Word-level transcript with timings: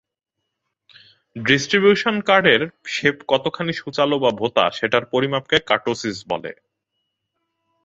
Distribution 1.35 2.15
কার্ভের 2.21 2.61
shape 2.85 3.17
কতখানি 3.27 3.73
সূচালো 3.73 4.15
বা 4.19 4.31
ভোতা 4.31 4.65
সেতার 4.71 5.03
পরিমাপকে 5.05 5.57
কার্টোসিস 5.69 6.17
বলে। 6.29 6.51